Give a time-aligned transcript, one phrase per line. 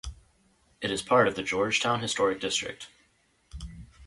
[0.81, 2.87] It is part of the Georgetown Historic District.